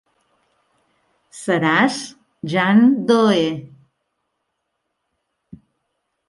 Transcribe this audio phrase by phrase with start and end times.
[1.39, 1.99] Seràs
[2.53, 3.45] Jane Doe.